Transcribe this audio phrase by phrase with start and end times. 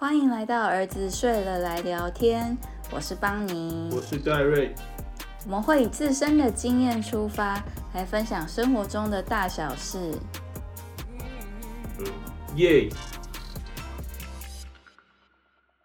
[0.00, 2.56] 欢迎来到儿子睡了来聊天，
[2.90, 4.74] 我是邦尼，我是戴瑞。
[5.44, 7.62] 我们会以自身的经验出发，
[7.92, 10.14] 来分享生活中的大小事。
[12.56, 12.88] 耶！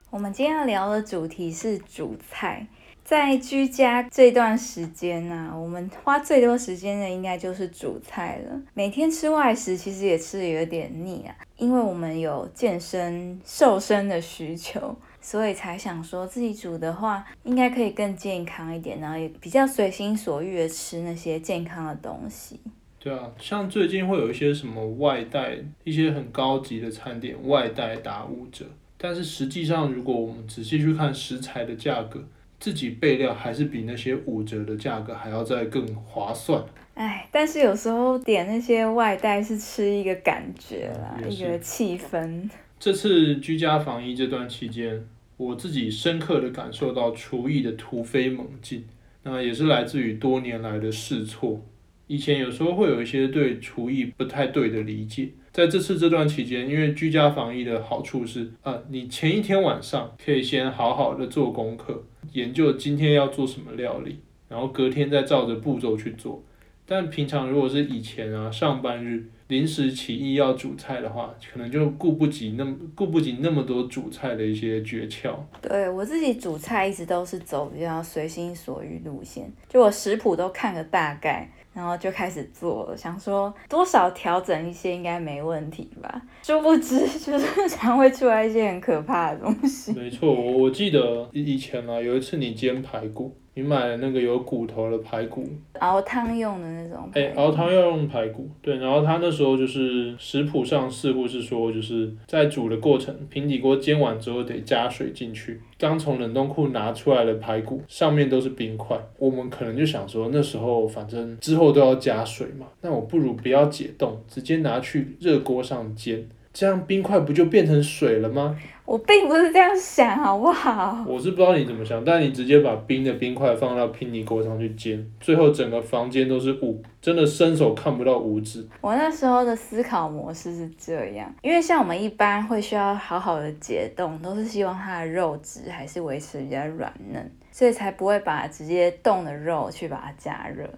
[0.09, 2.65] 我们今天要聊的主题是煮菜。
[3.05, 8.59] 在居家这段时间呢，我们花最多时间的应该就是煮菜了。
[8.73, 22.59] 每天吃外食，其实也吃的有点腻啊，因为我们有健身瘦身的需求，所以才想说自己煮的话，应该可以更健康一点，然后也比较随心所欲的吃那些健康的东西。
[22.97, 28.65] 对啊，像最近会有一些什么外带，一些很高级的餐点外带打五折，
[28.97, 32.23] 但是实际上如果我们仔细去看食材的价格。
[32.59, 36.63] 自己备料还是比那些五折的价格还要再更划算。
[36.93, 42.49] 哎，但是有时候点那些外带是吃一个感觉啦，一个气氛。
[42.79, 45.05] 这次居家防疫这段期间，
[45.37, 48.85] 我自己深刻的感受到厨艺的突飞猛进，
[49.23, 51.61] 那也是来自于多年来的试错。
[52.07, 55.29] 以前有时候会有一些对厨艺不太对的理解。
[55.51, 62.03] 在这次这段期间，因为居家防疫的好处是，呃，你前一天晚上可以先好好的做功课，
[62.35, 64.19] 研究今天要做什么料理，
[64.49, 66.43] 然后隔天再照着步骤去做。
[66.85, 75.33] 但平常如果是以前啊，上班日临时起意要煮菜的话，可能就顾不及那么顾不及那么多煮菜的一些诀窍。
[75.61, 81.49] 对我自己煮菜一直都是走比较随心所欲路线，就我食谱都看个大概。
[81.75, 89.91] 然后就开始做了，想说多少调整一些应该没问题吧，殊不知就是 常会出来一些很可怕的东西。
[89.93, 93.35] 没错，我我记得以前啊，有一次你煎排骨。
[93.55, 95.47] 你买了那个有骨头的排骨，
[95.79, 97.09] 熬汤用的那种。
[97.13, 98.75] 哎，熬汤要用排骨，对。
[98.75, 105.61] 然后他那时候就是食谱上似乎是说，就是在煮的过程，平底锅煎完之后得加水进去。
[105.79, 116.27] 刚从冷冻库拿出来的排骨上面都是冰块，我们可能就想说，那时候反正之后都要加水嘛，那我不如不要解冻，直接拿去热锅上煎。
[116.53, 118.57] 这样冰块不就变成水了吗？
[118.85, 121.03] 我并不是这样想，好不好？
[121.07, 128.65] 我是不知道你怎么想，但你直接把冰的冰块放到平底锅上去煎，最后整个房间都是雾，真的伸手看不到五指。
[128.81, 140.69] 我那时候的思考模式是这样，因为像我们一般会需要好好的解冻，都是希望它的肉质还是维持比较软嫩，所以才不会把直接冻的肉去把它加热。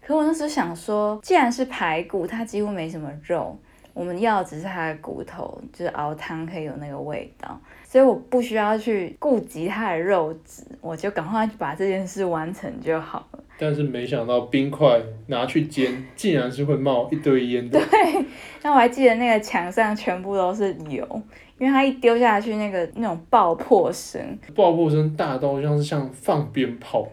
[0.00, 3.58] 可我那时候想说，既然是排骨，它几乎没什么肉。
[4.00, 13.44] 我们要只是它的骨头，就是熬汤可以有那个味道，所以我不需要去顾及它的肉质，我就赶快把这件事完成就好了。
[13.58, 17.78] 但是没想到冰块拿去煎，竟然是会冒一堆烟的。
[17.78, 18.24] 对，
[18.62, 21.22] 那我还记得那个墙上全部都是油，
[21.58, 24.18] 因为它一丢下去，那个那种爆破声，
[24.56, 27.06] 爆破声大到像是像放鞭炮，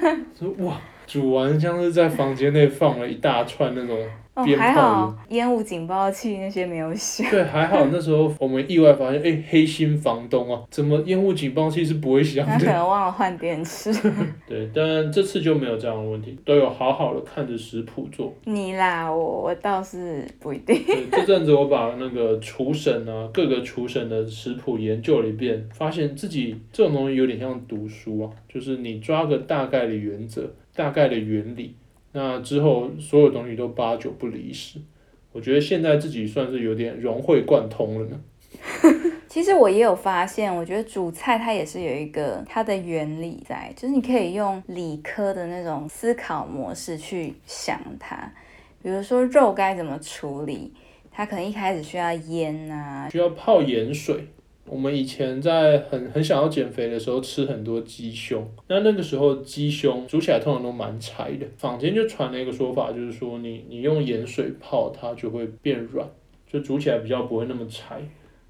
[0.60, 0.80] 哇！
[1.06, 3.98] 煮完像是在房间内放了一大串那种。
[4.56, 7.28] 还好烟雾警报器那些没有响。
[7.30, 12.52] 对，还好那时候我们意外发现，哎，黑心房东啊，怎么烟雾警报器是不会响的？
[12.52, 13.92] 他可能忘了换电池。
[14.48, 18.34] 对，但这次就没有这样的问题，都有好好的看着食谱做。
[18.44, 20.80] 你啦，我我倒是不一定。
[21.10, 31.74] 这阵子我把那个厨神啊，各个厨神的食谱研究了一遍，发现自己这种东西有点像读书啊，就是你抓个大概的原则，大概的原理。
[32.12, 34.80] 那之后，所有东西都八九不离十。
[35.32, 38.20] 我觉得现在自己算是有点融会贯通了呢。
[39.28, 48.32] 其实我也有发现，我觉得煮菜它也是有一个它的原理在，就是你可以用理科的那种思考模式去想它。
[48.82, 50.72] 比如说肉该怎么处理，
[51.12, 54.24] 它可能一开始需要腌啊，需要泡盐水。
[54.70, 58.48] 我们以前在很很想要减肥的时候，吃很多鸡胸。
[58.68, 61.46] 那那个时候鸡胸煮起来通常都蛮柴的。
[61.56, 66.08] 坊间就传了一个说法，就是说你你用盐水泡它就会变软，
[66.46, 68.00] 就煮起来比较不会那么柴。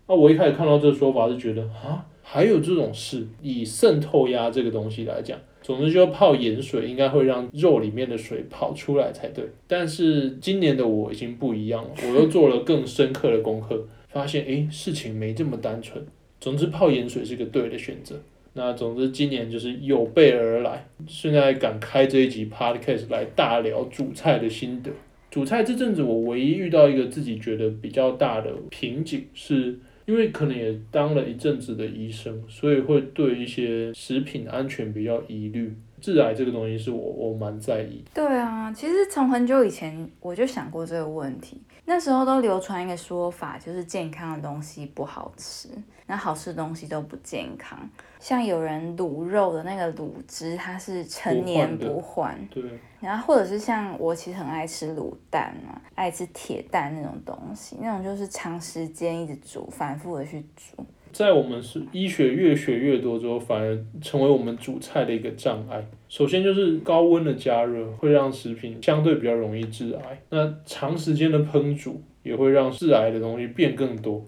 [0.06, 3.26] 那我一开始看到这个说法是觉得啊，还有这种事？
[3.40, 9.46] 以渗透压这个东西来讲，总之就泡盐水应该会让肉里面的水跑出来才对。
[9.66, 13.86] 但是今年的我已经不一样了，我又做了更深刻的功课。
[14.10, 16.04] 发现诶，事情没这么单纯。
[16.40, 18.16] 总之，泡盐水是个对的选择。
[18.52, 20.84] 那总之，今年就是有备而来。
[21.06, 24.90] 现在敢开这一集 podcast 来大聊煮菜的心得。
[25.30, 35.72] 煮菜这阵子，我唯一遇到一个自己觉得比较大的瓶颈，是因为可能也当了一阵子的医生，所以会对一些食品安全比较疑虑。
[36.00, 38.02] 致癌这个东西是我我蛮在意。
[38.14, 41.58] 对啊，其实从很久以前我就想过这个问题。
[41.92, 45.68] 那时候都流传一个说法，就是健康的东西不好吃，
[46.06, 47.76] 那好吃的东西都不健康。
[48.20, 52.38] 像有人卤肉的那个卤汁，它是陈年不换。
[52.46, 52.62] 对。
[53.00, 60.86] 然后或者是像我其实很爱吃卤蛋嘛，爱吃铁蛋那种东西，那种就是长时间一直煮，反复的去煮。
[61.12, 65.84] 在我们是医学越学越多之后，反而成为我们煮菜的一个障碍。
[66.08, 74.24] 首先就是高温的加热会让食品相对比较容易致癌，那长时间的烹煮也会让致癌的东西变更多。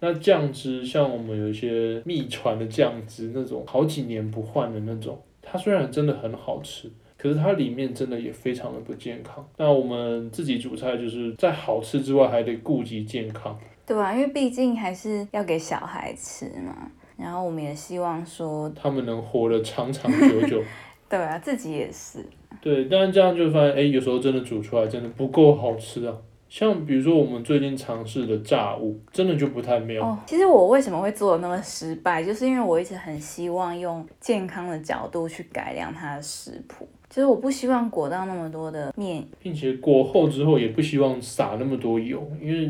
[0.00, 9.46] 那酱汁像我们有一些秘传的酱汁，那种好几年不换的那种，它虽然真的很好吃，可是它里面真的也非常的不健康。
[9.56, 13.58] 那我们自己煮菜就是在好吃之外，还得顾及健康。
[13.86, 20.62] 对啊，因为毕竟还是要给小孩吃嘛，然后我们也希望说他们能活得长长久久。
[21.08, 22.26] 对啊，自己也是。
[22.60, 26.12] 对，但是这样就发现，哎，有时候真的煮出来真的不够好吃啊。
[26.48, 30.04] 像比如说我们最近尝试的炸物，真的就不太妙。
[30.04, 36.88] 哦，其实我为什么会做的那么失败，就是因为我一直很希望用健康的角度去改良它的食谱。
[37.16, 42.68] 其实我不希望裹到那么多的面，并且裹厚之后也不希望撒那么多油，因为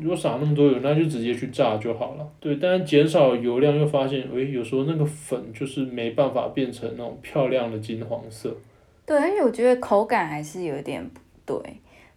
[0.00, 2.24] 如果撒那么多油，那就直接去炸就好了。
[2.38, 8.56] 对，但是减少油量又发现，诶，有时候那个粉就是没办法变成那种漂亮的金黄色。
[9.04, 11.60] 对，而且我觉得口感还是有点不对，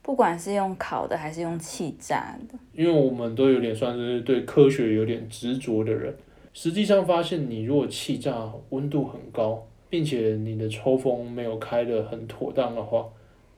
[0.04, 2.60] 不管是用烤的还是用气炸的。
[2.74, 6.16] 因为我们都有点算是对科学有点执着的人，
[6.54, 9.66] 实际上发现你如果气炸温度很高。
[9.94, 13.08] 并且你的抽风没有开的很妥当的话，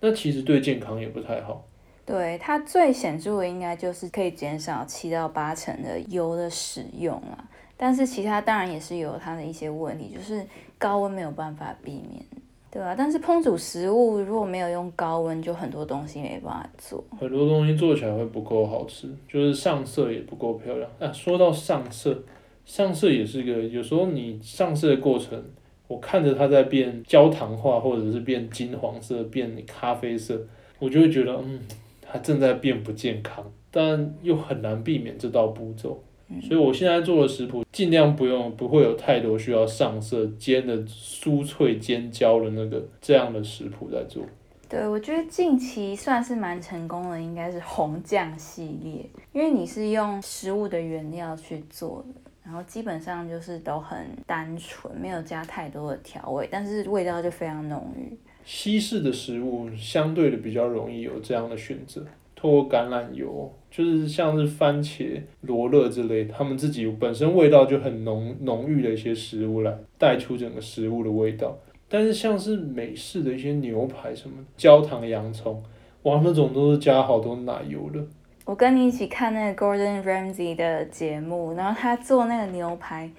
[0.01, 1.65] 那其实对健康也不太好。
[2.05, 10.45] 对它最显著的应该就是可以减少七到八成的油的使用啊，但是其他当然也是有它的一些问题，就是
[10.77, 12.21] 高温没有办法避免，
[12.69, 12.93] 对吧？
[12.97, 20.91] 但是烹煮食物如果没有用高温，就很多东西没办法做，很多东西做起来会不够好吃，就是上色也不够漂亮。
[20.99, 22.21] 啊，说到上色，
[22.65, 25.41] 上色也是一个有时候你上色的过程。
[25.87, 30.41] 我看着它在变焦糖化，或者是变金黄色、变咖啡色，
[30.79, 31.59] 我就会觉得，嗯，
[32.01, 36.01] 它正在变不健康，但又很难避免这道步骤。
[36.41, 44.23] 所以我现在做的食谱，尽量不用，不会有太多需要上色、煎的酥脆、煎焦的那个这样的食谱在做。
[44.67, 52.25] 对，我觉得近期算是蛮成功的，应该是红酱系列，因为你是用食物的原料去做的。
[52.45, 53.97] 然后基本上就是都很
[54.27, 58.15] 单纯，没有加太多的调味，但是味道就非常浓郁。
[58.45, 62.06] 西式的食物相对的比较容易有这样的选择，
[62.36, 71.57] 透过橄榄油，就是像是番茄、罗勒之类，他们自己本身味道就很浓浓郁的一些食物来带出整个食物的味道。
[71.89, 75.63] 但是像是美式的一些牛排什么焦糖洋葱，
[76.03, 78.00] 哇，那种都是加好多奶油的。
[78.45, 83.09] 我跟你一起看那个 Gordon Ramsay 的节目，然后他做那个牛排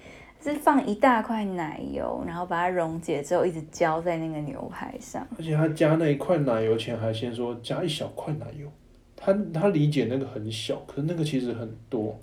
[0.41, 5.27] 是放一大块奶油，然后把它溶解之后一直浇在那个牛排上。
[5.37, 8.71] 而且他加那一块奶油前还先说加一小块奶油，
[9.17, 12.17] 他他理解那个很小，可是那个其实很多。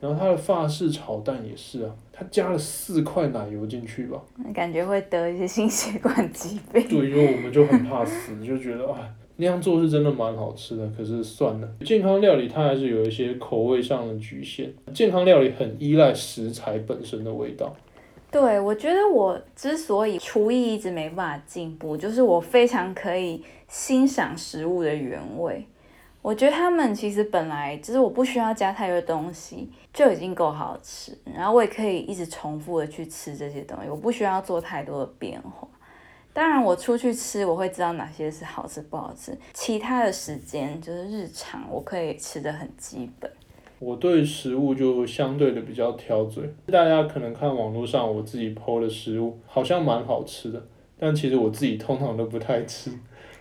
[0.00, 4.20] 然后他的法式炒蛋也是啊，他加了四块奶油进去吧，
[4.52, 6.82] 感觉会得一些心血管疾病。
[6.88, 9.08] 对，因为我们就很怕死，就觉得啊。
[9.40, 14.70] 那样做是真的蛮好吃的，可是算了，健康料理它还是有一些口味上的局限。
[14.92, 17.74] 健康料理很依赖食材本身的味道。
[18.30, 25.64] 对，我觉得我之所以厨艺一直没办法进步，就是我非常可以欣赏食物的原味。
[26.22, 35.66] 我觉得他们其实本来就是我不需要加太多东西就已经够好吃，然后我也可以一直重复的去吃这些东西，我不需要做太多的变化。
[36.32, 39.36] 当然，我出去吃，我会知道哪些是好吃不好吃。
[39.52, 43.30] 其他的时间就是日常，我可以吃的很基本。
[43.80, 46.44] 我对食物就相对的比较挑嘴。
[46.66, 50.62] 大家可能看网络上我自己剖的食物，好像蛮好吃的，
[50.98, 52.92] 但其实我自己通常都不太吃，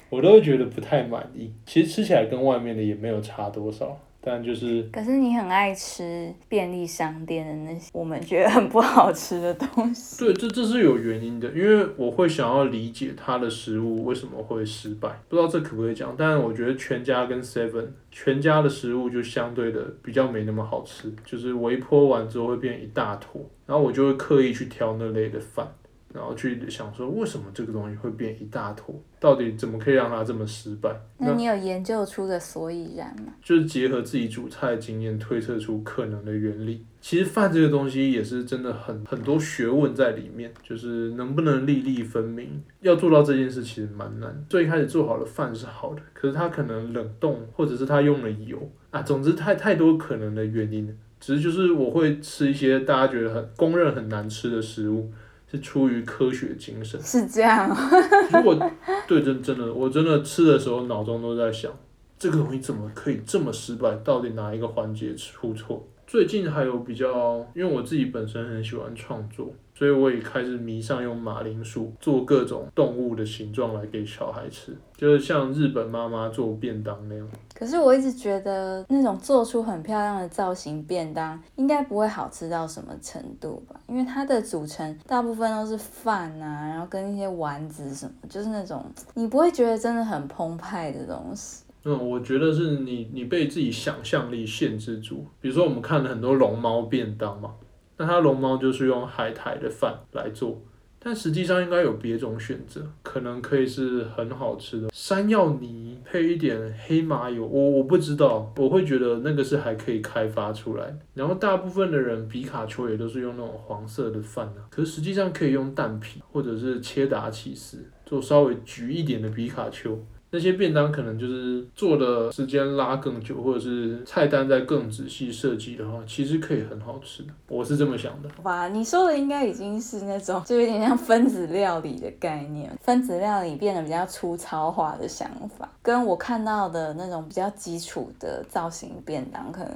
[0.10, 1.54] 我都会觉得不太满意。
[1.66, 4.00] 其实吃起来跟外面的也没有差多少。
[4.22, 10.26] 但就是，可是你很爱吃便利商店的那些我们觉得很不好吃的东西。
[10.26, 15.10] 对，这这是有原因的，因为我会想要理解它的食物为什么会失败。
[15.30, 25.66] 不知道这可不可以讲，但我觉得全家跟 Seven 全家的食物就相对的比较没那么好吃，就是微波完之后会变一大坨，然后我就会刻意去挑那类的饭。
[26.14, 30.90] 然后去想说为什么这个东西会变一大坨，到底怎么可以让它这么失败？
[31.18, 33.34] 那你有研究出个所以然吗？
[33.44, 36.86] 就是结合自己煮菜的经验推测出可能的原理。
[37.02, 44.46] 其实饭这个东西也是真的很很多学问在里面，就是能不能粒粒分明，要做到这件事其实蛮难。
[44.50, 50.94] 最开始做好的饭是好的，可是它可能冷冻，或者是它用了油啊，总之太太多可能的原因。
[51.22, 55.12] 只是就是我会吃一些大家觉得很公认很难吃的食物，
[55.52, 57.02] 是出于科学精神。
[57.02, 57.70] 是这样。
[58.32, 58.72] 如果
[59.08, 61.72] 对真真的，我真的吃的时候脑中都在想，
[62.18, 63.96] 这个东西怎么可以这么失败？
[64.04, 65.88] 到底哪一个环节出错？
[66.06, 77.26] 最近还有比较，因为我自己本身很喜欢创作，所以我也开始迷上用马铃薯做各种动物的形状来给小孩吃，就是像日本妈妈做便当那样。
[77.56, 83.80] 可是我一直觉得那种做出很漂亮的造型便当，应该不会好吃到什么程度吧？
[83.88, 88.84] 因为它的组成大部分都是饭啊，然后跟一些丸子什么，就是那种
[89.14, 91.64] 你不会觉得真的很澎湃的东西。
[91.86, 95.26] 嗯，我觉得是你你被自己想象力限制住。
[95.40, 97.54] 比如说，我们看了很多龙猫便当嘛，
[98.00, 100.62] 那它龙猫就是用海苔的饭来做，
[100.98, 107.46] 但实际上应该有别种选择，可能可以是很好吃的山药泥配一点黑麻油。
[107.46, 110.98] 我我不知道，我会觉得那个是还可以开发出来。
[111.14, 120.02] 然后大部分的人皮卡丘也都是用那种黄色的饭啊，可是实际上可以用蛋皮或者是切达起司做稍微橘一点的皮卡丘。
[120.32, 127.30] 那些便当可能就是做的时间拉更久，或者是菜单再更仔细设计的话，其实可以很好吃的。
[127.48, 128.30] 我是这么想的。
[128.44, 139.74] 哇，你说的应该已经是那种就有点像分子料理的概念，分子料理变得比较粗糙化的想法，跟我看到的那种比较基础的造型便当，可能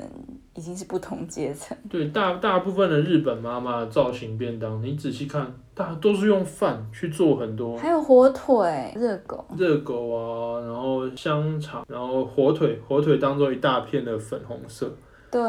[0.56, 1.78] 已经是不同阶层。
[1.90, 5.54] 对，大大部分的日本妈妈造型便当，你仔细看。
[5.76, 14.96] 大都是用饭去做很多，还有火腿、热狗、热狗啊，然后香肠，然后火腿，火腿当做一大片的粉红色。
[15.32, 15.42] 对。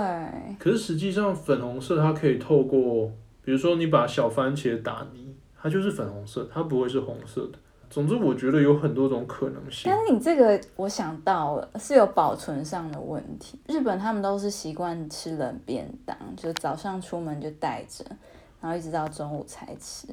[0.59, 7.59] 可是实际上粉红色它可以透过，比如说你把小番茄打泥，它就是粉红色，它不会是红色的。
[7.95, 9.85] 总之我觉得有很多种可能性。
[9.87, 13.57] 但是你这个我想到了，是有保存上的问题。
[13.69, 18.05] 日本他们都是习惯吃冷便当，就是早上出门就带着。
[18.61, 20.09] 然后一直到中午才吃，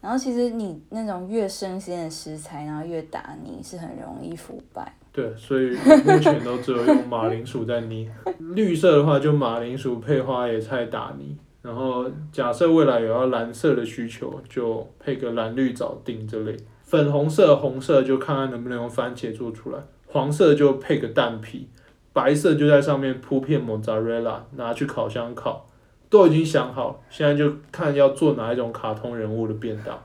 [0.00, 4.92] 然后其实你那种越生鲜的食材，然后越打泥是很容易腐败。
[5.12, 8.10] 对，所以目前都只有用马铃薯在泥。
[8.40, 16.56] 绿色的话就马铃薯配花椰菜打泥，然后假设未来有要蓝色的需求，就配个蓝绿藻丁这类。
[16.92, 21.66] 粉红色、红色就看看能不能用番茄做出来，黄色就配个蛋皮，
[22.12, 25.66] 白色就在上面铺片 mozzarella，拿去烤箱烤。
[26.10, 29.98] 都已经想好，现在就看要做哪一种卡通人物的便当。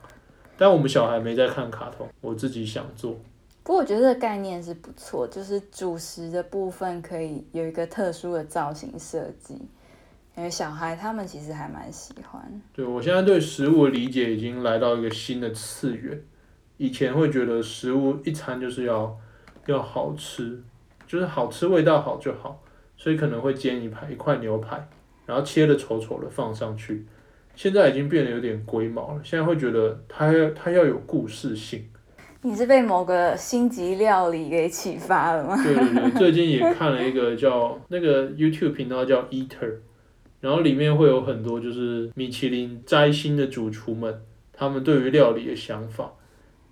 [0.58, 3.20] 但我们小孩没在看卡通，我自己想做。
[3.64, 9.56] 不过我觉得这个概念是不错，就是主食的部分可以有一个特殊的造型设计，
[10.38, 12.62] 因为小孩他们其实还蛮喜欢。
[12.72, 16.24] 对我现在对食物的理解已经来到一个新的次元。
[16.78, 19.18] 以前会觉得食物一餐就是要
[19.66, 20.62] 要好吃，
[21.06, 22.64] 就是好吃味道好就好，
[22.96, 24.88] 所以可能会煎一排一块牛排。
[25.26, 27.06] 然后切的丑丑的放上去，
[27.54, 29.22] 现在已经变得有点龟毛了。
[29.26, 31.86] 现在会觉得它要它要有故事性。
[32.44, 35.62] 你是被某个星级料理给启发了吗？
[35.62, 39.74] 对对对，最近也看了一个叫那个 YouTube 频道叫 Eater，
[40.40, 44.22] 然后里面会有很多就是米其林摘星的主厨们，
[44.54, 46.14] 他们对于料理的想法。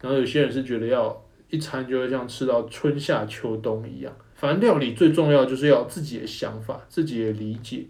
[0.01, 7.85] 然后有些人是觉得要一餐就会像吃到春夏秋冬一样，反正料理最重要就是要自己的想法，自己的理解。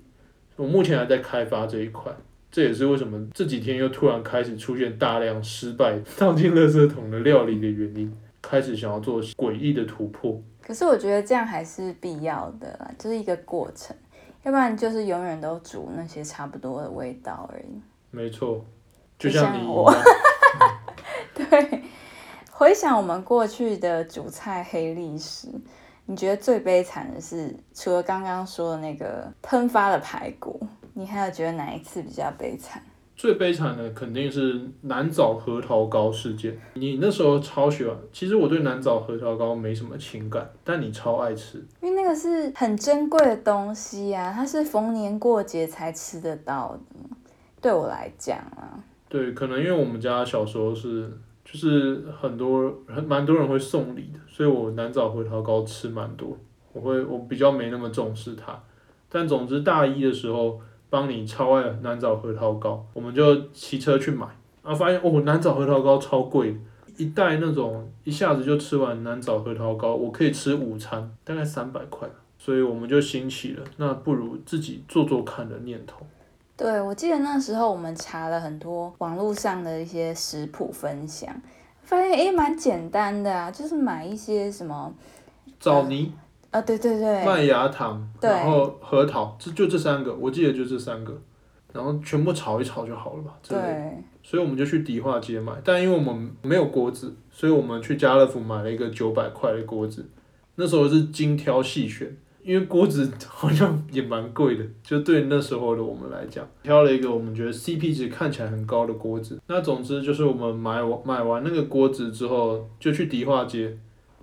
[0.55, 2.11] 我目前还在开发这一块，
[2.51, 10.41] 这也是为什么这几天又突然开始出现大量失败放进垃圾桶的料理的原因，开始想要做诡异的突破。
[10.61, 13.95] 可是我觉得这样还是必要的啦，就是一个过程，
[14.43, 17.81] 要不然就是永远都煮那些差不多的味道而已。
[18.09, 18.65] 没错，
[19.19, 19.93] 就像你我，
[21.35, 21.74] 对，
[22.57, 25.49] 回想我们过去的主菜黑历史。
[26.05, 32.81] 你觉得最悲惨的是，除了刚刚说的那个喷发的排骨，你还有觉得哪一次比较悲惨？
[33.17, 36.57] 最悲惨的肯定是南枣核桃糕事件。
[36.75, 47.17] 你那时候超喜欢，其实我对南枣核桃糕没什么情感，但你超爱吃，因为那个是很珍贵的东西呀，它是逢年过节才吃得到的。
[47.59, 51.11] 对我来讲啊，对，可能因为我们家小时候是。
[51.55, 56.37] 就是很多很蛮多人会送礼的，所以我南枣核桃糕吃蛮多。
[56.73, 58.61] 我会我比较没那么重视它，
[59.07, 60.59] 但总之大一的时候
[60.89, 64.25] 帮你超爱南枣核桃糕，我们就骑车去买，
[64.61, 66.59] 然后发现哦，南枣核桃糕超贵，
[66.97, 76.05] 一袋那种一下子就吃完南枣核桃糕，我可以吃午餐，大概三百块，所以我们就兴起了，那不如自己做做看的念头。
[76.57, 81.29] 对，我记得那时候我们查了很多网络上的一些食谱分享，
[81.83, 84.93] 发现诶蛮简单的啊，就是买一些什么
[85.59, 86.13] 枣泥、
[86.51, 91.19] 啊，对对对，麦芽糖，然后核桃，这就这三个，我记得就这三个，
[91.73, 93.37] 然后全部炒一炒就好了吧？
[93.45, 100.09] 对，所以我们就去迪化街买，但因为我们没有锅子，所以我们去家乐福买了一个九百块的锅子。
[100.55, 102.15] 那时候是精挑细选，
[102.45, 109.41] 因为锅子好像也蛮贵的，就对那时候的我们来讲，挑了一个我们觉得 CP 值看起来很高的锅子。
[109.47, 113.75] 那总之就是我们买完买完那个锅子之后，就去迪化街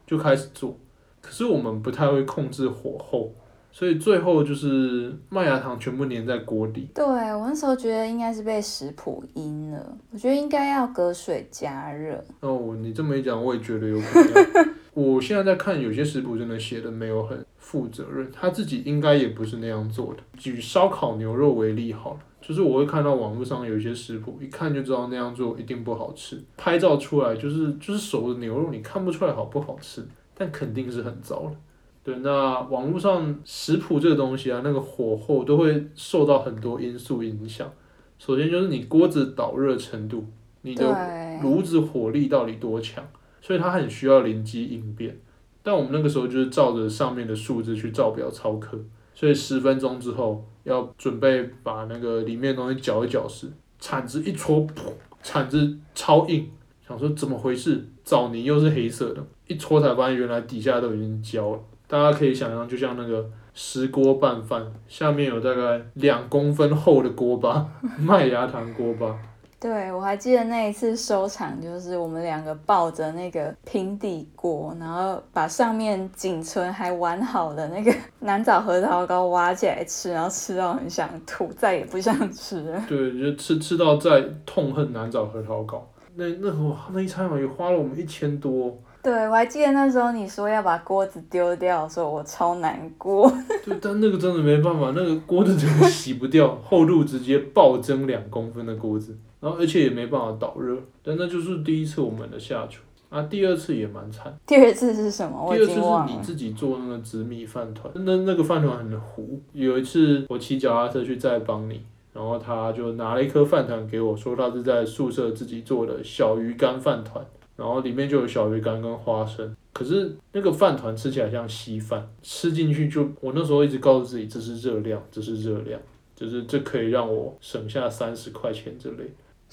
[0.06, 0.78] 就开始做，
[1.20, 3.34] 可是我们不太会控制火候。
[3.74, 12.22] 所以最后就是麦芽糖全部粘在锅底，对我那时候觉得应该是被食谱阴了，我觉得应该要隔水加热。
[12.40, 14.74] 哦，你这么一讲，我也觉得有可能。
[14.92, 20.20] 我现在在看有些食谱真的写的没有很负责任，他自己应该也不是那样做的。
[20.36, 30.04] 举烧烤牛肉为例好了，就是我会看到网络上有一些食谱，一看就知道那样做一定不好吃，拍照出来就是就是熟的牛肉，你看不出来好不好吃，
[30.34, 31.56] 但肯定是很糟的。
[32.04, 37.72] 对，那网络上食谱这个东西啊，那个火候都会受到很多因素影响。
[38.18, 40.26] 首先就是你锅子导热程度，
[40.62, 43.04] 你的，炉子火力到底多强，
[43.40, 45.16] 所以它很需要灵机应变。
[45.62, 48.78] 但我们那个时候就是照着上面的数字去照表操课，
[49.14, 53.46] 所以十分钟之后要准备把那个里面的东西搅一搅时，
[53.78, 54.92] 铲子一戳，噗，
[55.22, 56.50] 铲子超硬，
[56.86, 57.88] 想说怎么回事？
[58.04, 61.60] 枣泥又是黑色的，一戳才发现原来底下都已经焦了。
[61.86, 69.16] 大家可以想象，就像那个石锅拌饭，下面有大概两公分厚的锅巴， 麦芽糖锅巴。
[69.62, 82.84] 对，我还记得那一次收场，就是我们两个抱着那个平底锅，然后把上面仅存还完好的那个 南枣核桃糕挖起来吃，然后吃到很想吐，再也不想吃了。
[82.88, 85.88] 对，就吃吃到再痛恨南枣核桃糕。
[86.16, 88.76] 那那哇，那一餐也花了我们一千多。
[89.00, 93.32] 对，我还记得那时候你说要把锅子丢掉的时候，我超难过。
[93.64, 100.78] 对，但那个真的没办法，那个锅子真的洗不掉， 厚度直接暴增两公分的锅子，然后而且也没办法导热。
[101.02, 104.34] 但那就是第一次我们的下厨啊，第二次也蛮惨。
[104.46, 105.54] 第二次是什么？
[105.54, 105.74] 第二次。
[105.74, 109.38] 是你自己做那个紫米饭团，那那个饭团很糊。
[109.52, 111.82] 有一次我骑脚踏车去再帮你，
[112.14, 117.22] 然后他就拿了一颗饭团给我，说他是在宿舍自己做的小鱼干饭团，
[117.56, 119.54] 然后里面就有小鱼干跟花生。
[119.74, 125.80] 可是那个饭团吃起来像稀饭，吃进去就我那时候一直告诉自己这是热量，这是热量，
[126.14, 129.04] 就是这可以让我省下三十块钱之类。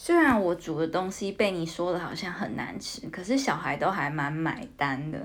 [0.01, 5.19] 虽然我煮的东西被你说的好像很难吃，可是小孩都还蛮买单的，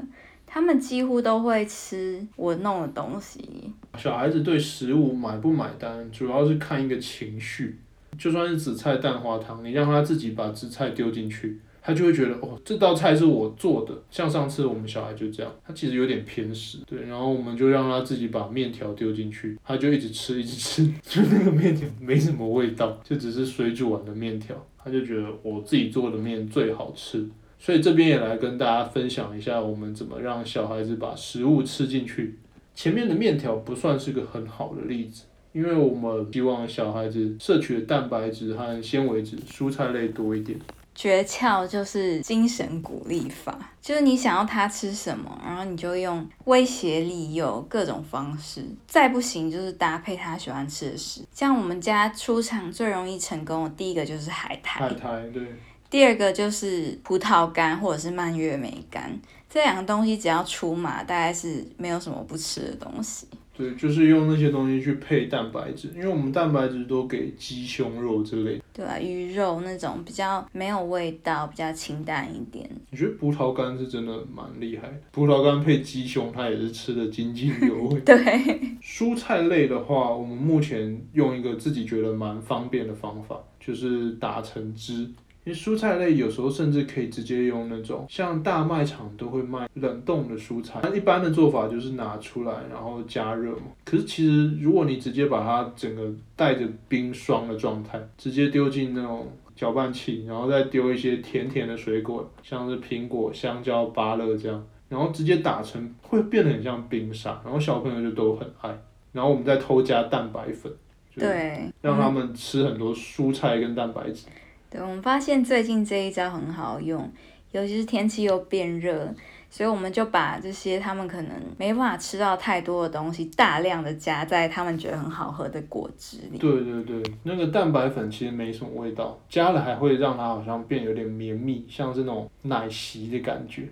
[0.45, 3.73] 他们几乎都会吃我弄的东西。
[3.97, 7.79] 小孩子对食物买不买单，主要是看一个情绪。
[8.19, 13.93] 就算是紫菜蛋花汤，你让他自己把紫菜丢进去，他就会觉得哦，这道菜是我做的。
[14.11, 27.29] 像上次我们小孩就这样，他其实有点偏食，对，然后我们就让他自己把面条丢进去，他就一直吃，一直吃， 就那个面条没什么味道，就只是水煮完的面条，他就觉得我自己做的面最好吃。
[27.59, 32.39] 所以这边也来跟大家分享一下，我们怎么让小孩子把食物吃进去。
[32.75, 40.59] 前面的面条不算是个很好的例子，因为我们希望小孩子摄取的蛋白质和纤维质、蔬菜类多一点。
[40.95, 51.23] 诀窍就是精神鼓励法，就是你想要他吃什么，然后你就用威胁利诱各种方式，再不行就是搭配他喜欢吃的食。
[51.33, 55.43] 像我们家出场最容易成功的第一个就是海苔，海苔对，
[55.91, 59.19] 第二个就是葡萄干或者是蔓越莓干，
[59.51, 63.27] 这两个东西只要出马，大概是没有什么不吃的东西。
[63.57, 68.65] 对，就是用那些东西去配蛋白质，因为我们蛋白质都给鸡胸肉之类的。
[68.73, 72.69] 对啊，鱼肉那种比较没有味道，比较清淡一点。
[72.91, 78.01] 我觉得葡萄干是真的蛮厉害的，葡萄干配鸡胸，它也是吃的津津有味。
[78.05, 78.17] 对，
[78.83, 85.09] 蔬菜类的话，我们目前用一个自己觉得蛮方便的方法，就是打成汁。
[85.45, 93.65] 因为蔬菜类有时候甚至可以直接用那种像大卖场都会卖冷冻的蔬菜，那一般的做法就是拿出来然后加热嘛。
[93.85, 96.03] 可是其实如果你直接把它整个
[96.35, 108.75] 带着冰霜的状态，直接丢进那种搅拌器，然后再丢一些甜甜的水果，像是苹果、香蕉、芭乐这样，然后直接打成会变得很像冰沙，然后小朋友就都很爱。
[109.13, 110.73] 然后我们再偷加蛋白粉，
[111.15, 114.27] 就是对，让他们吃很多蔬菜跟蛋白质。
[114.75, 117.09] 对，我们发现最近这一招很好用，
[117.53, 119.09] 尤其是天气又变热，
[119.49, 126.39] 所以我们就把这些他们可能没办法吃到太多的东西，大量的加在他们觉得很好喝的果汁里。
[126.39, 133.69] 对对对，那个蛋白粉其实没什么味道，加了还会让它好像变有点绵密，像是那种奶昔的感觉。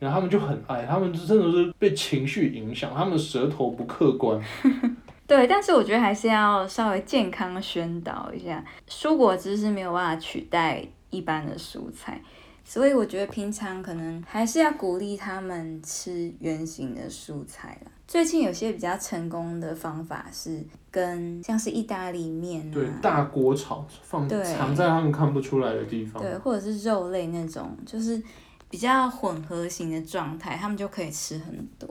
[0.00, 4.40] 然后他们就很爱，他们真的是被情绪影响，他们舌头不客观。
[5.28, 12.20] 对，但是我觉得还是要稍微健康宣导一下，蔬果汁是没有办法取代一般的蔬菜，
[12.64, 17.92] 所以我觉得平常可能还是要鼓励他们吃圆形的蔬菜啦。
[18.06, 26.22] 最近有些比较成功的方法是跟像是意大利面对，啊，大锅炒放对藏在他们看不出来的地方。
[26.22, 28.22] 对，或者是肉类那种，就是
[28.70, 31.86] 比较混合型的状态，他们就可以吃很多。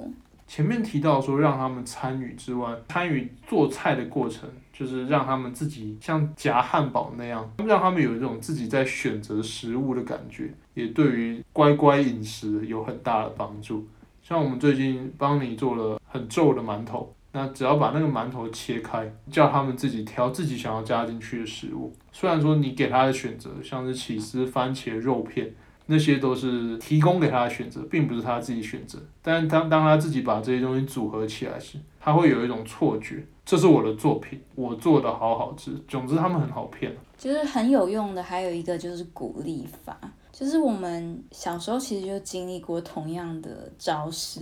[0.47, 13.85] 前面提到说让他们参与之外，参与做菜的过程，就是让他们自己像夹汉堡那样，让他们有一种自己在选择食物的感觉，也对于乖乖饮食有很大的帮助。
[14.23, 21.93] 像我们最近帮你做了很皱的馒头，那只要把那个馒头切开，叫他们自己挑自己想要加进去的食物。
[22.11, 25.53] 虽然说你给他的选择像是起司、番茄、肉片，
[25.87, 28.99] 那些都是提供给他的选择，并不是他自己选择。
[29.21, 35.71] 但当当他自己把这些东西组合起来时，他会有一种错觉，这是我的作品，我做的好好吃。
[35.87, 36.95] 总之，他们很好骗。
[37.17, 39.99] 就是很有用的，还有一个就是鼓励法，
[40.31, 44.39] 就是我们小时候其实就经历过同样的招式，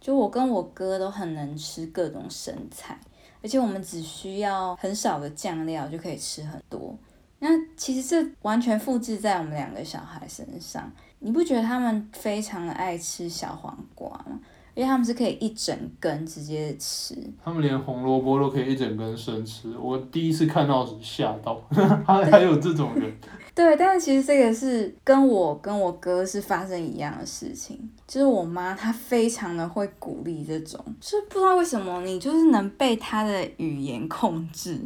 [0.00, 3.00] 就我跟我哥都很能吃各种生菜，
[3.42, 6.96] 而且我们只需要很少的酱料就可以吃很多。
[7.44, 14.38] 那其实这完全复制在我们两个小孩身上，你不觉得他们非常的爱吃小黄瓜吗？
[14.74, 21.60] 因为他们是可以一整根直接吃，他们连红萝卜都可以一整根生吃，我第一次看到时吓到，
[22.06, 23.12] 还还有这种人。
[23.54, 34.80] 对，但是其实这个是跟我跟我哥是发生一样的事情，就是我妈她非常的会鼓励这种，就是不知道为什么你就是能被她的语言控制，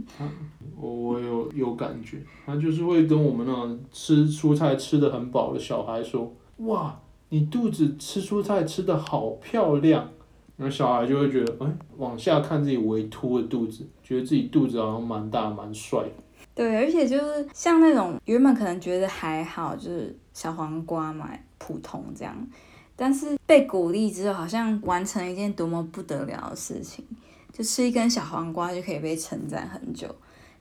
[0.79, 6.99] 我有有感觉，他就是会跟我们那种吃蔬菜吃的很饱的小孩说，哇，
[7.31, 10.09] 你肚子吃蔬菜吃的好漂亮，
[10.57, 16.05] 然后小孩就会觉得，哎，往下看自己微凸的肚子，觉得自己肚子好像蛮大蛮帅。
[16.55, 22.35] 对，而且就是像那种原本可能觉得还好，就是小黄瓜嘛，普通这样，
[22.95, 27.05] 但是被鼓励之后，好像完成一件多么不得了的事情，
[27.53, 30.09] 就吃一根小黄瓜就可以被称赞很久，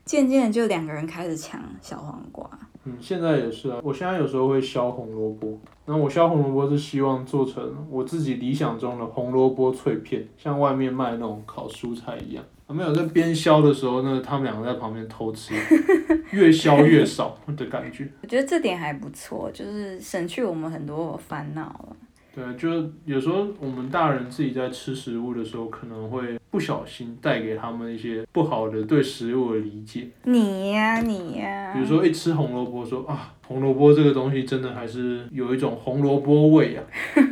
[0.05, 2.47] 渐渐的就两个人开始抢小黄瓜。
[2.83, 3.79] 嗯，现在也是啊。
[3.83, 12.43] 我现在有时候会削红萝卜，那我削红萝卜是希望做成我自己理想中的红萝卜脆片，像外面卖那种烤蔬菜一样。
[12.67, 15.53] 啊没有在边削的时候呢，他们两个在旁边偷吃，
[16.31, 18.07] 越削越少的感觉。
[18.21, 21.95] 我觉得这点还不错，就是省去我们很多烦恼了。
[22.35, 30.07] 对，就有时候我们大人自己在吃食物的时候，可能会不小心带给他们一些不好的对食物的理解。
[30.23, 36.83] 你呀、你呀、比如说一吃红萝卜说啊，红萝卜这个东西真的还是有一种红萝卜味啊，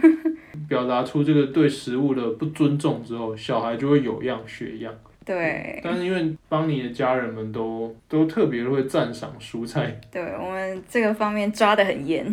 [0.69, 4.93] 表达出这个对食物的不尊重之后，小孩就会有样学样。
[5.25, 12.25] 对但是因为帮你的家人们都都特别会赞赏蔬菜，对，我们这个方面抓得很严。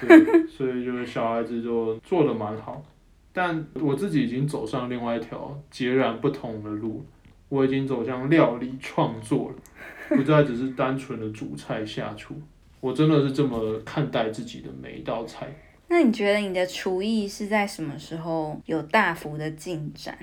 [0.00, 0.08] 对，
[0.48, 2.82] 所以就是小孩子就做的蛮好。
[3.32, 7.04] 但我自己已经走上另外一条截然不同的路，
[7.48, 12.34] 我已经走向料理创作了，不再只是单纯的煮菜下厨。
[12.80, 15.48] 我真的是这么看待自己的每一道菜。
[15.88, 20.16] 那你觉得你的厨艺是在什么时候有大幅的进展？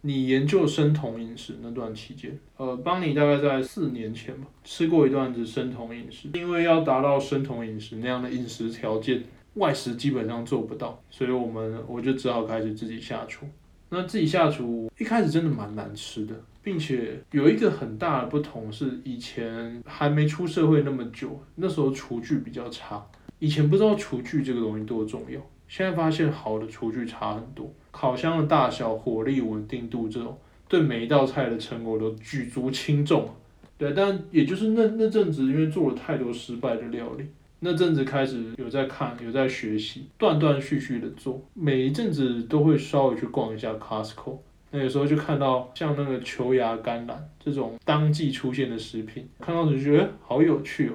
[0.00, 13.44] 你研究生酮饮食那段期间，呃，邦尼大概在四年前吧，吃过一段子生酮饮食，因为要达到生酮饮食那样的饮食条件，外食基本上做不到，所以我们我就只好开始自己下厨。
[13.90, 23.04] 那自己下厨一开始真的蛮难吃的，并且有一个很大的不同是，以前还没出社会那么久，那时候厨具比较差，
[23.38, 27.72] 以前不知道厨具这个东西多重要，现在发现好的厨具差很多。
[28.00, 33.28] 烤箱的大小、火力稳定度这种，对每一道菜的成果都举足轻重。
[33.76, 37.24] 对，但也就是那那阵子，因为做了太多失败的料理，
[37.58, 41.42] 那阵子开始有在看，有在学习，断断续续的做。
[41.54, 44.38] 每一阵子都会稍微去逛一下 Costco，
[44.70, 50.92] 那有时候就看到像那个球芽甘蓝这种当季出现的食品，看到时就觉得好有趣哦，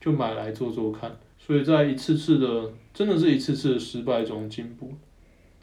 [0.00, 1.14] 就买来做做看。
[1.38, 4.90] 所以在一次次的，真的是一次次的失败中进步。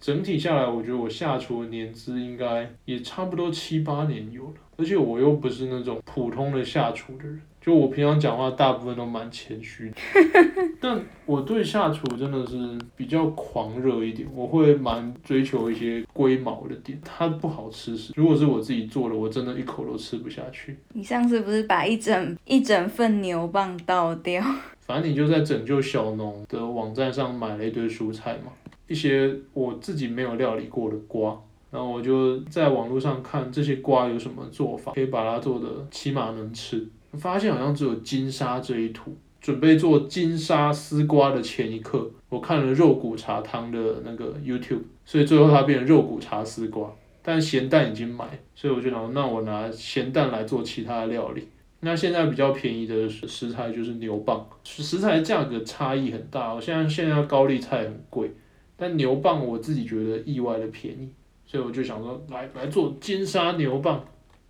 [0.04, 9.96] 整体下来，我觉得我下厨的年资应该也差不多七八年有了，而且我又不是那种普通的下厨的人，就我平常讲话大部分都蛮谦虚的，
[10.82, 17.00] 但我对下厨真的是比较狂热一点，我会蛮追求一些龟毛的点。
[17.06, 20.76] 它不好吃是，如果是我自己做的，我真的一口都吃不下去。
[20.92, 24.44] 你上次不是把一整一整份牛蒡倒掉？
[24.86, 28.52] 反正你就在拯救小农的网站上买了一堆蔬菜嘛，
[28.88, 31.40] 一些我自己没有料理过的瓜。
[31.72, 36.88] 然后我就在网络上看这些瓜有什么做法，可以把它做的起码能吃。
[37.14, 39.16] 发现好像只有金沙这一途。
[39.42, 46.90] 准备做金沙丝瓜的前一刻，我看了肉骨茶汤的那个 YouTube，所以最后它变成肉骨茶丝瓜。
[47.22, 51.46] 但咸蛋已经买，所以我就想，那我拿咸蛋来做其他的料理。
[51.82, 56.54] 那现在比较便宜的食材就是牛蒡，食材价格差异很大。
[56.54, 58.32] 我现在现在高丽菜很贵，
[58.76, 61.10] 但牛蒡我自己觉得意外的便宜。
[61.46, 64.00] 所以我就想说，来来做金沙牛蒡，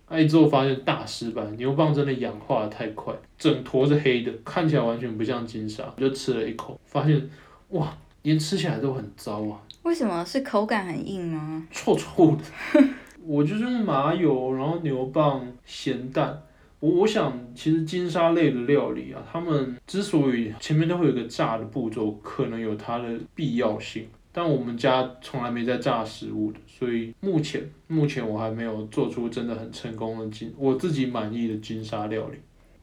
[0.07, 5.83] 哎，之后发现大失败，牛蒡真的氧化的太快，整坨是黑的，看起来完全不像金沙。
[5.97, 7.29] 我就吃了一口，发现
[7.69, 9.59] 哇，连吃起来都很糟啊！
[9.81, 11.67] 为什么是口感很硬吗？
[11.71, 12.43] 臭臭的。
[13.25, 16.41] 我就是用麻油，然后牛蒡、咸蛋。
[16.83, 24.05] 我我想，其实金沙类的料理啊，他们之所以前面都会有一个炸的步骤，可能有它的必要性。
[24.33, 32.37] 但我们家从来没在炸食物的，所以目前目前我还没有做出真的很成功的金我自己满意的金沙料理。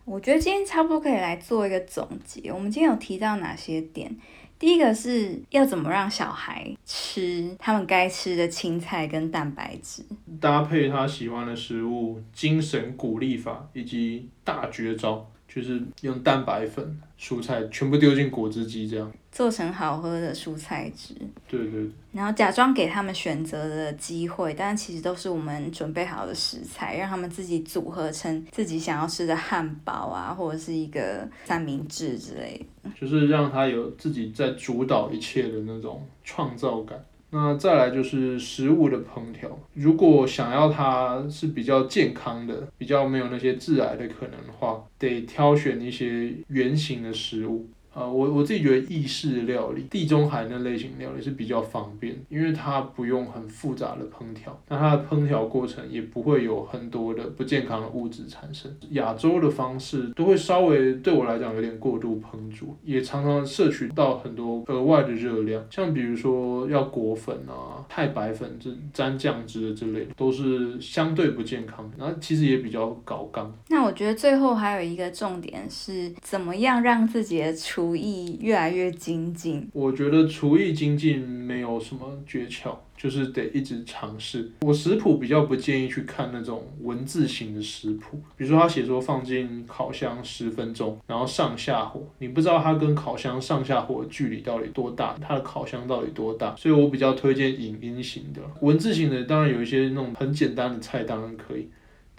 [0.07, 2.51] 我觉得今天差不多可以来做一个总结。
[2.51, 4.17] 我们今天有提到哪些点？
[4.61, 10.05] 第一个是要怎么让小孩吃他们该吃的青菜跟蛋白质，
[10.39, 15.27] 搭配他喜欢的食物，精神鼓励法以及大绝招。
[15.53, 21.13] 就是用蛋白粉、蔬菜全部丢进果汁机，这样做成好喝的蔬菜汁。
[21.49, 21.91] 对对。
[22.13, 32.91] 然后假装给他们选择的机会，但其实都是我们准备好的食材，让他们自己组合成自己想要吃的汉堡啊，或者是一个三明治之类的。
[33.01, 37.05] 就是让他有自己在主导一切的那种创造感。
[37.33, 47.69] 那再来就是食物的烹调，如果想要它是比较健康的，比较没有那些致癌的可能的话，得挑选一些圆形的食物。
[47.95, 58.71] 呃，我我自己觉得意式料理、地中海那类型料理是比较方便，因为它不用很复杂的烹调，那它的烹调过程也不会有很多的不健康的物质产生。
[58.91, 73.53] 亚洲的方式都会稍微对我来讲有点过度烹煮，也常常摄取到很多额外的热量，像比如说要裹粉啊、太白粉这沾酱汁的之类的，都是相对不健康，然后其实也比较搞纲。
[73.69, 84.53] 那我觉得最后还有一个重点是，怎么样让自己的厨厨艺越来越精进，我觉得厨艺精进没有什么诀窍，就是得一直尝试。
[84.61, 98.43] 我食谱比较不建议去看那种文字型的食谱，比如说他写说放进烤箱十分钟，然后上下火，你不知道它跟烤箱上下火的距离到底多大，它的烤箱到底多大，所以我比较推荐影音型的。
[98.61, 101.67] 文字型的当然有一些那种很简单的菜当然可以。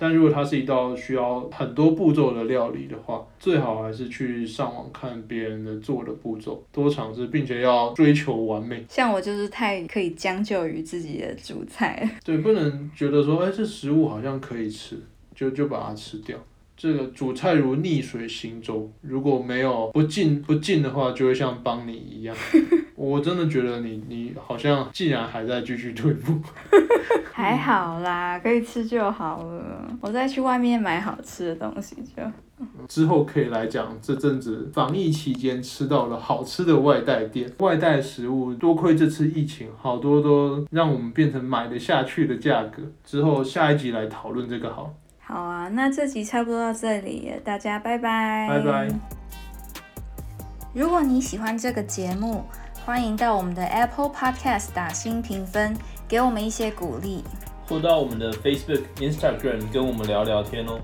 [0.02, 8.84] 但如果它是一道需要很多步骤的料理的话，最好还是去上网看别人的做的步骤，多尝试，并且要追求完美。
[8.90, 14.98] 像我就是太可以将就于自己的主菜，对，不能觉得说，哎，这食物好像可以吃，
[15.36, 16.36] 就就把它吃掉。
[16.76, 22.36] 这个煮菜如逆水行舟，如果没有不进不进的话，就会像帮你一样。
[23.02, 26.40] 我真的觉得你你好像竟然还在继续退步，
[27.34, 29.88] 还好啦，可以吃就好了。
[30.00, 32.22] 我再去外面买好吃的东西就。
[32.88, 42.84] 之后可以来讲这阵子防疫期间吃到了好吃的外带店，外带食物多亏这次疫情，好多都让我们变成买得下去的价格。
[43.04, 44.94] 之后下一集来讨论这个好。
[45.18, 48.48] 好啊，那这集差不多到这里，大家拜拜。
[48.48, 48.88] 拜拜。
[50.74, 52.46] 如果你喜欢这个节目，
[52.84, 57.24] 欢迎到我们的 Apple Podcast 打新评分，给我们一些鼓励，
[57.68, 60.80] 或到我们的 Facebook、Instagram 跟我们聊聊天哦。